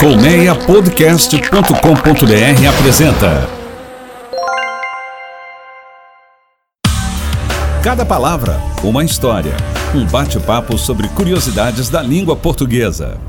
[0.00, 3.46] Colmeiapodcast.com.br apresenta
[7.84, 9.52] Cada palavra, uma história.
[9.94, 13.20] Um bate-papo sobre curiosidades da língua portuguesa.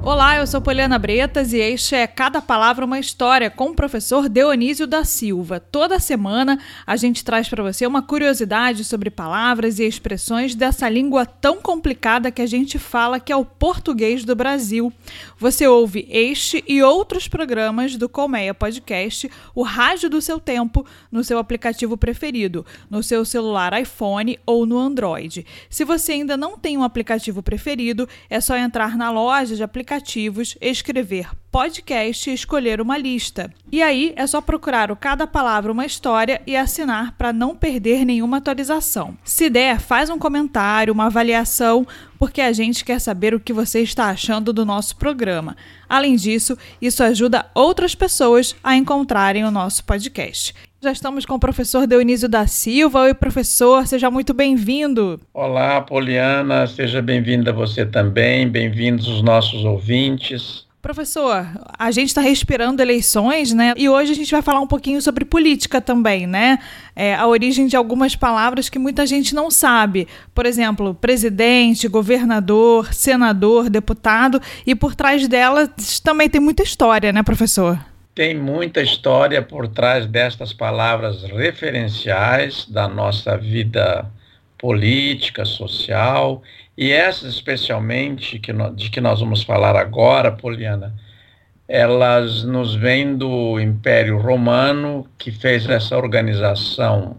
[0.00, 4.28] Olá, eu sou Poliana Bretas e este é Cada Palavra uma História com o professor
[4.28, 5.58] Dionísio da Silva.
[5.58, 11.26] Toda semana a gente traz para você uma curiosidade sobre palavras e expressões dessa língua
[11.26, 14.92] tão complicada que a gente fala que é o português do Brasil.
[15.36, 21.24] Você ouve este e outros programas do Colmeia Podcast, o rádio do seu tempo, no
[21.24, 25.44] seu aplicativo preferido, no seu celular iPhone ou no Android.
[25.68, 29.87] Se você ainda não tem um aplicativo preferido, é só entrar na loja de aplicativos
[29.88, 33.50] aplicativos, escrever podcast e escolher uma lista.
[33.72, 38.04] E aí é só procurar o Cada Palavra uma História e assinar para não perder
[38.04, 39.16] nenhuma atualização.
[39.24, 41.86] Se der, faz um comentário, uma avaliação,
[42.18, 45.56] porque a gente quer saber o que você está achando do nosso programa.
[45.88, 50.54] Além disso, isso ajuda outras pessoas a encontrarem o nosso podcast.
[50.80, 53.00] Já estamos com o professor Dionísio da Silva.
[53.00, 55.20] Oi, professor, seja muito bem-vindo.
[55.34, 60.68] Olá, Poliana, seja bem-vinda você também, bem-vindos os nossos ouvintes.
[60.80, 61.44] Professor,
[61.76, 63.74] a gente está respirando eleições, né?
[63.76, 66.60] E hoje a gente vai falar um pouquinho sobre política também, né?
[66.94, 70.06] É, a origem de algumas palavras que muita gente não sabe.
[70.32, 74.40] Por exemplo, presidente, governador, senador, deputado.
[74.64, 77.76] E por trás delas também tem muita história, né, professor?
[78.18, 84.10] Tem muita história por trás destas palavras referenciais da nossa vida
[84.58, 86.42] política, social,
[86.76, 90.92] e essas especialmente que no, de que nós vamos falar agora, Poliana,
[91.68, 97.18] elas nos vêm do Império Romano, que fez essa organização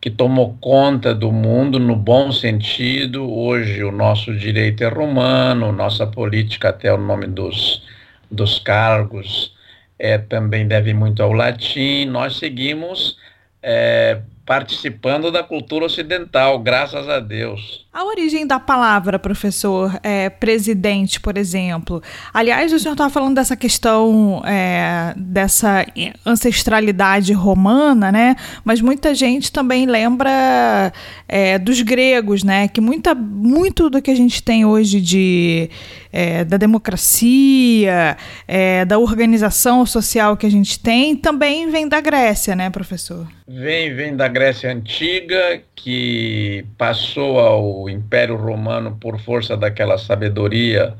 [0.00, 3.32] que tomou conta do mundo no bom sentido.
[3.32, 7.80] Hoje o nosso direito é romano, nossa política até o nome dos,
[8.28, 9.54] dos cargos
[9.98, 12.04] é, também deve muito ao latim.
[12.06, 13.18] Nós seguimos
[13.62, 17.84] é, participando da cultura ocidental, graças a Deus.
[17.92, 22.00] A origem da palavra, professor, é, presidente, por exemplo.
[22.32, 25.84] Aliás, o senhor estava falando dessa questão é, dessa
[26.24, 28.36] ancestralidade romana, né?
[28.64, 30.92] Mas muita gente também lembra
[31.26, 32.68] é, dos gregos, né?
[32.68, 35.70] Que muita, muito do que a gente tem hoje de
[36.12, 38.16] é, da democracia,
[38.48, 43.26] é, da organização social que a gente tem, também vem da Grécia, né, professor?
[43.48, 50.96] Vem, vem da Grécia Antiga, que passou ao Império Romano por força daquela sabedoria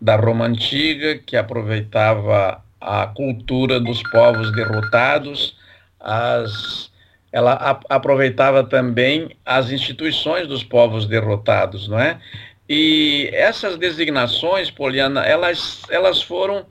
[0.00, 5.56] da Roma Antiga, que aproveitava a cultura dos povos derrotados,
[5.98, 6.88] as,
[7.32, 12.20] ela a, aproveitava também as instituições dos povos derrotados, não é?
[12.68, 16.64] E essas designações, Poliana, elas, elas foram,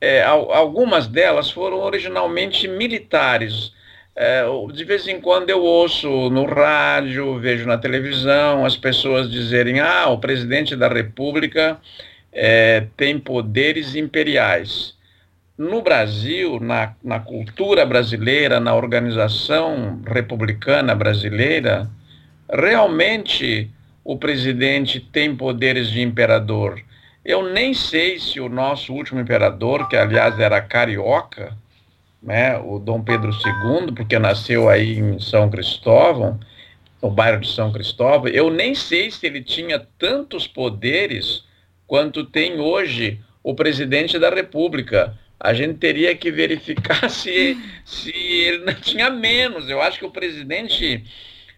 [0.00, 3.72] é, algumas delas foram originalmente militares,
[4.20, 9.78] é, de vez em quando eu ouço no rádio, vejo na televisão as pessoas dizerem:
[9.78, 11.78] ah, o presidente da República
[12.32, 14.96] é, tem poderes imperiais.
[15.56, 21.88] No Brasil, na, na cultura brasileira, na organização republicana brasileira,
[22.52, 23.70] realmente
[24.02, 26.82] o presidente tem poderes de imperador.
[27.24, 31.56] Eu nem sei se o nosso último imperador, que aliás era carioca,
[32.22, 36.38] né, o Dom Pedro II, porque nasceu aí em São Cristóvão,
[37.02, 41.44] no bairro de São Cristóvão, eu nem sei se ele tinha tantos poderes
[41.86, 45.16] quanto tem hoje o presidente da República.
[45.38, 49.68] A gente teria que verificar se, se ele não tinha menos.
[49.68, 51.04] Eu acho que o presidente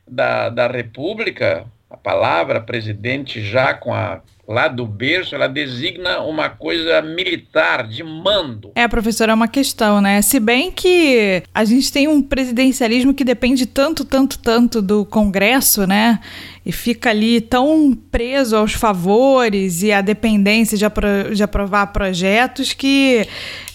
[0.07, 4.21] da, da República, a palavra presidente já com a
[4.51, 8.73] lá do berço, ela designa uma coisa militar, de mando.
[8.75, 10.21] É, professor, é uma questão, né?
[10.23, 15.87] Se bem que a gente tem um presidencialismo que depende tanto, tanto, tanto do Congresso,
[15.87, 16.19] né?
[16.67, 22.73] E fica ali tão preso aos favores e à dependência de, apro de aprovar projetos
[22.73, 23.25] que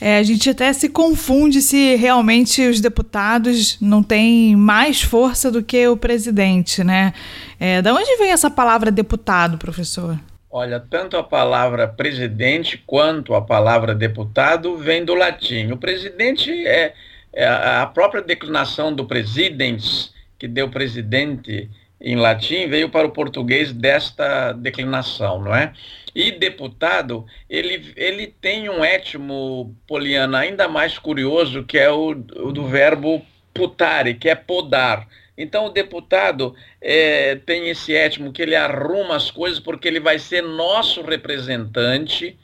[0.02, 5.64] é, a gente até se confunde se realmente os deputados não têm mais força do
[5.64, 7.14] que o presidente, né?
[7.58, 10.20] É, da onde vem essa palavra deputado, professor?
[10.58, 15.70] Olha, tanto a palavra presidente quanto a palavra deputado vem do latim.
[15.74, 16.94] O presidente é,
[17.34, 21.70] é a própria declinação do presidens, que deu presidente
[22.00, 25.74] em latim, veio para o português desta declinação, não é?
[26.16, 32.54] E deputado, ele, ele tem um étimo poliana ainda mais curioso, que é o, o
[32.54, 33.22] do verbo
[33.54, 35.06] putare, que é podar
[35.38, 40.18] então o deputado é, tem esse étimo que ele arruma as coisas porque ele vai
[40.18, 42.38] ser nosso representante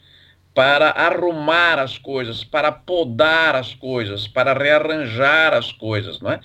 [0.54, 6.42] para arrumar as coisas, para podar as coisas, para rearranjar as coisas, não é?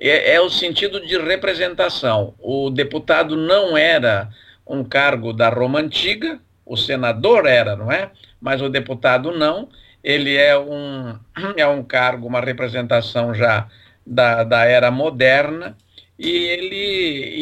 [0.00, 2.34] É, é o sentido de representação.
[2.38, 4.28] O deputado não era
[4.64, 8.10] um cargo da Roma antiga, o senador era, não é?
[8.40, 9.68] Mas o deputado não.
[10.04, 11.18] Ele é um,
[11.56, 13.66] é um cargo, uma representação já
[14.06, 15.76] da, da era moderna,
[16.18, 16.76] e ele,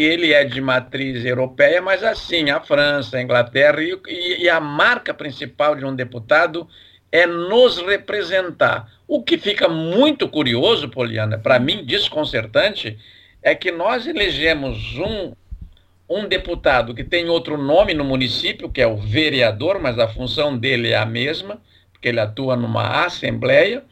[0.02, 5.14] ele é de matriz europeia, mas assim, a França, a Inglaterra, e, e a marca
[5.14, 6.69] principal de um deputado
[7.11, 8.93] é nos representar.
[9.08, 12.99] O que fica muito curioso, Poliana, para mim desconcertante,
[13.43, 15.32] é que nós elegemos um,
[16.08, 20.58] um deputado que tem outro nome no município, que é o vereador, mas a função
[20.58, 21.62] dele é a mesma,
[21.93, 23.82] porque ele atua numa assembleia.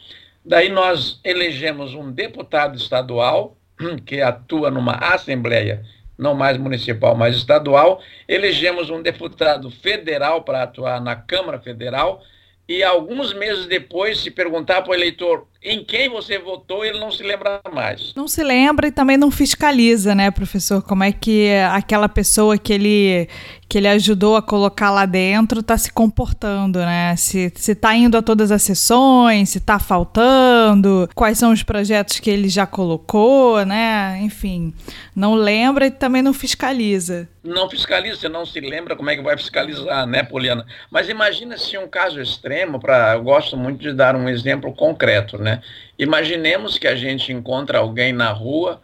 [0.45, 3.57] Daí nós elegemos um deputado estadual,
[3.99, 5.83] que atua numa assembleia,
[6.19, 8.01] não mais municipal, mas estadual.
[8.29, 12.23] Elegemos um deputado federal para atuar na Câmara Federal
[12.67, 17.11] e alguns meses depois, se perguntar para o eleitor em quem você votou, ele não
[17.11, 18.15] se lembra mais.
[18.15, 20.83] Não se lembra e também não fiscaliza, né, professor?
[20.83, 23.29] Como é que aquela pessoa que ele,
[23.75, 27.17] que ele ajudou a colocar lá dentro está se comportando, né?
[27.17, 32.31] Se está indo a todas as sessões, se está faltando, quais são os projetos que
[32.31, 34.21] ele já colocou, né?
[34.23, 34.73] Enfim,
[35.12, 37.29] não lembra e também não fiscaliza.
[37.43, 40.65] Não fiscaliza, você não se lembra como é que vai fiscalizar, né, Poliana?
[40.88, 45.37] Mas imagina se um caso extremo, para eu gosto muito de dar um exemplo concreto,
[45.37, 45.61] né?
[45.99, 48.81] Imaginemos que a gente encontra alguém na rua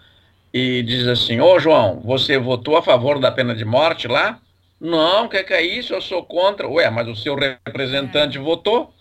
[0.53, 4.41] e diz assim: Ô João, você votou a favor da pena de morte lá?
[4.81, 5.93] Não, o que, que é isso?
[5.93, 6.67] Eu sou contra.
[6.67, 8.41] Ué, mas o seu representante é.
[8.41, 8.95] votou?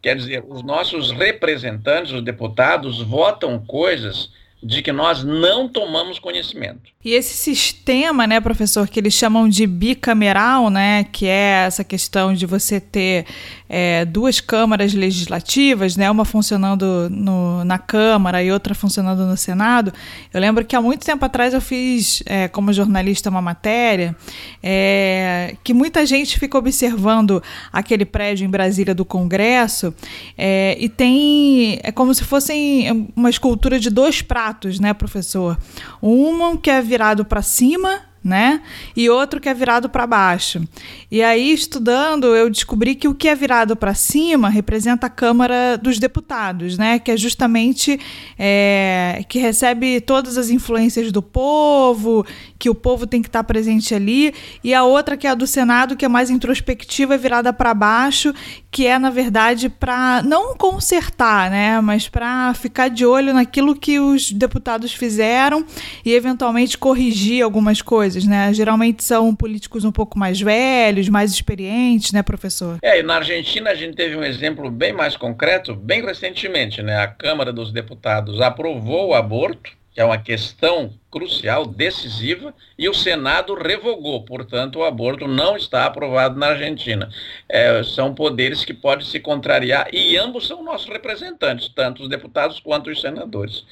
[0.00, 4.32] Quer dizer, os nossos representantes, os deputados, votam coisas
[4.62, 6.90] de que nós não tomamos conhecimento.
[7.04, 12.34] E esse sistema, né, professor, que eles chamam de bicameral, né, que é essa questão
[12.34, 13.24] de você ter
[13.68, 19.92] é, duas câmaras legislativas, né, uma funcionando no, na Câmara e outra funcionando no Senado.
[20.34, 24.16] Eu lembro que há muito tempo atrás eu fiz, é, como jornalista, uma matéria
[24.62, 29.94] é, que muita gente fica observando aquele prédio em Brasília do Congresso
[30.36, 34.47] é, e tem é como se fossem uma escultura de dois pratos,
[34.78, 35.58] né, professor?
[36.02, 38.62] Um que é virado para cima né?
[38.94, 40.62] E outro que é virado para baixo.
[41.10, 45.76] E aí, estudando, eu descobri que o que é virado para cima representa a Câmara
[45.76, 46.98] dos Deputados, né?
[46.98, 47.98] Que é justamente
[48.38, 52.26] é, que recebe todas as influências do povo,
[52.58, 54.34] que o povo tem que estar presente ali.
[54.62, 57.72] E a outra que é a do Senado, que é mais introspectiva, é virada para
[57.72, 58.34] baixo,
[58.70, 61.80] que é, na verdade, para não consertar, né?
[61.80, 65.64] Mas para ficar de olho naquilo que os deputados fizeram
[66.04, 68.52] e eventualmente corrigir algumas coisas né?
[68.52, 72.78] Geralmente são políticos um pouco mais velhos, mais experientes, né, professor?
[72.82, 76.98] É, e na Argentina a gente teve um exemplo bem mais concreto, bem recentemente, né?
[76.98, 82.94] A Câmara dos Deputados aprovou o aborto, que é uma questão crucial, decisiva, e o
[82.94, 84.24] Senado revogou.
[84.24, 87.08] Portanto, o aborto não está aprovado na Argentina.
[87.48, 92.60] É, são poderes que podem se contrariar e ambos são nossos representantes, tanto os deputados
[92.60, 93.64] quanto os senadores.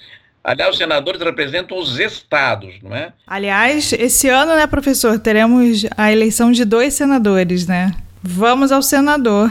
[0.46, 3.12] Aliás, os senadores representam os estados, não é?
[3.26, 7.90] Aliás, esse ano, né, professor, teremos a eleição de dois senadores, né?
[8.22, 9.50] Vamos ao senador.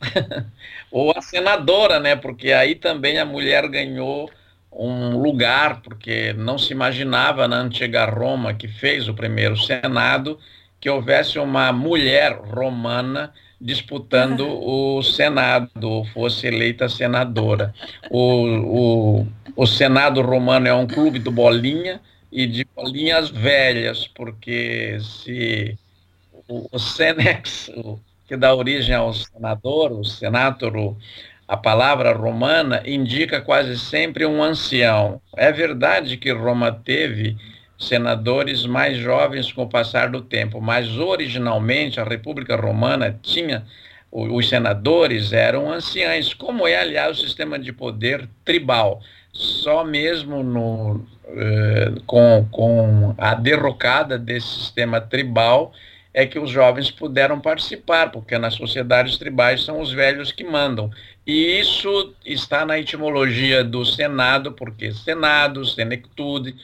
[0.88, 2.14] Ou a senadora, né?
[2.14, 4.30] Porque aí também a mulher ganhou
[4.70, 10.38] um lugar, porque não se imaginava na antiga Roma, que fez o primeiro Senado,
[10.80, 17.74] que houvesse uma mulher romana disputando o Senado, fosse eleita senadora.
[18.10, 22.00] O, o, o Senado romano é um clube do Bolinha
[22.32, 25.76] e de bolinhas velhas, porque se
[26.48, 27.70] o, o Senex,
[28.26, 30.96] que dá origem ao senador, o senator,
[31.46, 35.20] a palavra romana indica quase sempre um ancião.
[35.36, 37.36] É verdade que Roma teve
[37.80, 43.64] senadores mais jovens com o passar do tempo, mas originalmente a República Romana tinha
[44.12, 49.00] os senadores eram anciães, como é, aliás, o sistema de poder tribal.
[49.32, 55.72] Só mesmo no, eh, com, com a derrocada desse sistema tribal
[56.12, 60.90] é que os jovens puderam participar, porque nas sociedades tribais são os velhos que mandam.
[61.24, 66.56] E isso está na etimologia do Senado, porque Senado, Senectude,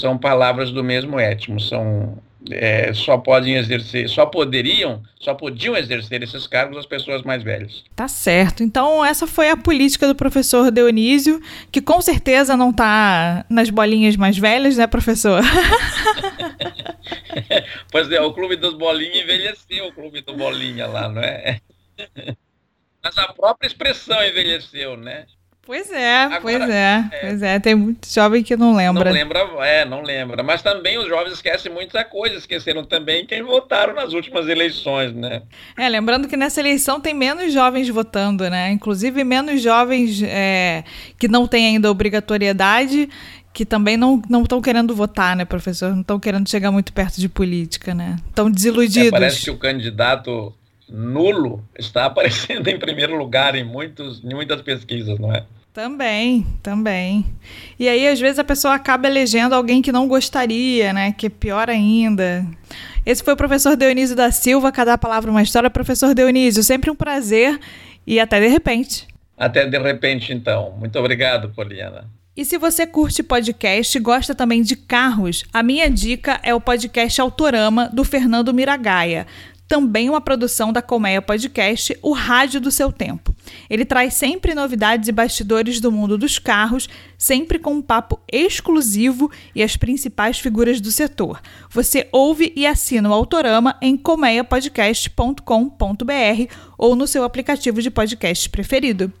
[0.00, 2.18] são palavras do mesmo étimo, são
[2.50, 7.82] é, só podem exercer, só poderiam, só podiam exercer esses cargos as pessoas mais velhas.
[7.94, 8.62] Tá certo.
[8.62, 11.40] Então essa foi a política do professor Dionísio,
[11.72, 15.42] que com certeza não está nas bolinhas mais velhas, né, professor?
[17.90, 21.60] pois é, o clube dos bolinhas envelheceu, o clube do bolinha lá, não é?
[23.02, 25.26] Mas a própria expressão envelheceu, né?
[25.66, 27.58] Pois é, Agora, pois é, é, pois é.
[27.58, 29.06] Tem muito jovem que não lembra.
[29.06, 30.40] Não lembra, é, não lembra.
[30.44, 35.42] Mas também os jovens esquecem muita coisa, esqueceram também quem votaram nas últimas eleições, né?
[35.76, 38.70] É, lembrando que nessa eleição tem menos jovens votando, né?
[38.70, 40.84] Inclusive menos jovens é,
[41.18, 43.08] que não têm ainda obrigatoriedade
[43.52, 45.90] que também não estão querendo votar, né, professor?
[45.90, 48.16] Não estão querendo chegar muito perto de política, né?
[48.28, 49.08] Estão desiludidos.
[49.08, 50.54] É, parece que o candidato
[50.88, 55.42] nulo está aparecendo em primeiro lugar em, muitos, em muitas pesquisas, não é?
[55.76, 57.26] Também, também.
[57.78, 61.12] E aí, às vezes, a pessoa acaba elegendo alguém que não gostaria, né?
[61.12, 62.46] Que é pior ainda.
[63.04, 65.68] Esse foi o professor Dionísio da Silva, cada palavra uma história.
[65.68, 67.60] Professor Dionísio, sempre um prazer
[68.06, 69.06] e até de repente.
[69.36, 70.74] Até de repente, então.
[70.78, 72.08] Muito obrigado, Poliana.
[72.34, 76.60] E se você curte podcast e gosta também de carros, a minha dica é o
[76.60, 79.26] podcast Autorama do Fernando Miragaia,
[79.68, 83.35] também uma produção da Colmeia Podcast, o rádio do seu tempo.
[83.68, 86.88] Ele traz sempre novidades e bastidores do mundo dos carros,
[87.18, 91.40] sempre com um papo exclusivo e as principais figuras do setor.
[91.70, 99.12] Você ouve e assina o Autorama em colmeiapodcast.com.br ou no seu aplicativo de podcast preferido.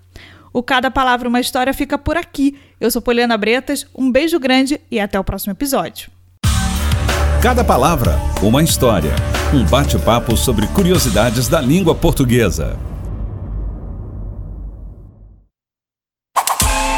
[0.52, 2.58] O Cada Palavra Uma História fica por aqui.
[2.80, 6.10] Eu sou Poliana Bretas, um beijo grande e até o próximo episódio.
[7.42, 9.14] Cada Palavra Uma História.
[9.54, 12.76] Um bate-papo sobre curiosidades da língua portuguesa.